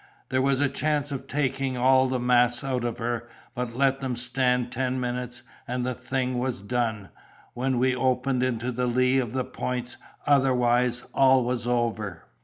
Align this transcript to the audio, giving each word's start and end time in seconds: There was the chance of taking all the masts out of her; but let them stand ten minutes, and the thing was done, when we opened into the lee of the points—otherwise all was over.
There 0.29 0.41
was 0.41 0.57
the 0.57 0.67
chance 0.67 1.11
of 1.11 1.27
taking 1.27 1.77
all 1.77 2.07
the 2.07 2.17
masts 2.19 2.63
out 2.63 2.83
of 2.83 2.97
her; 2.97 3.29
but 3.53 3.75
let 3.75 3.99
them 3.99 4.15
stand 4.15 4.71
ten 4.71 4.99
minutes, 4.99 5.43
and 5.67 5.85
the 5.85 5.93
thing 5.93 6.39
was 6.39 6.63
done, 6.63 7.09
when 7.53 7.77
we 7.77 7.95
opened 7.95 8.41
into 8.41 8.71
the 8.71 8.87
lee 8.87 9.19
of 9.19 9.33
the 9.33 9.45
points—otherwise 9.45 11.05
all 11.13 11.43
was 11.43 11.67
over. 11.67 12.23